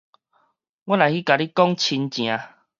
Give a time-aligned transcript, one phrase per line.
[0.85, 2.39] 我來去共你講親情